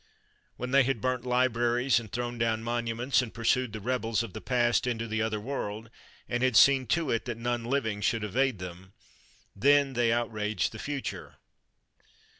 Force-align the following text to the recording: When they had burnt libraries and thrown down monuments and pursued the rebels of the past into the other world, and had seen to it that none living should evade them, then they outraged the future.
When 0.57 0.71
they 0.71 0.81
had 0.81 0.99
burnt 0.99 1.27
libraries 1.27 1.99
and 1.99 2.11
thrown 2.11 2.39
down 2.39 2.63
monuments 2.63 3.21
and 3.21 3.31
pursued 3.31 3.71
the 3.71 3.79
rebels 3.79 4.23
of 4.23 4.33
the 4.33 4.41
past 4.41 4.87
into 4.87 5.07
the 5.07 5.21
other 5.21 5.39
world, 5.39 5.91
and 6.27 6.41
had 6.41 6.57
seen 6.57 6.87
to 6.87 7.11
it 7.11 7.25
that 7.25 7.37
none 7.37 7.65
living 7.65 8.01
should 8.01 8.23
evade 8.23 8.57
them, 8.57 8.93
then 9.55 9.93
they 9.93 10.11
outraged 10.11 10.71
the 10.71 10.79
future. 10.79 11.35